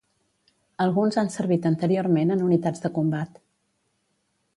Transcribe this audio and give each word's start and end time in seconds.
Alguns 0.85 1.19
han 1.21 1.29
servit 1.33 1.67
anteriorment 1.71 2.37
en 2.37 2.41
unitats 2.47 2.85
de 2.87 2.91
combat. 2.97 3.37